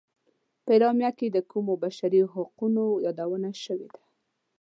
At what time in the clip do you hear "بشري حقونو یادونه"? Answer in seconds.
1.83-3.49